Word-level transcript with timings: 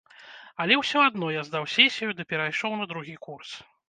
Але 0.63 0.77
ўсё 0.77 1.03
адно 1.09 1.27
я 1.35 1.43
здаў 1.49 1.67
сесію 1.73 2.09
ды 2.21 2.25
перайшоў 2.31 2.73
на 2.81 2.89
другі 2.95 3.15
курс. 3.27 3.53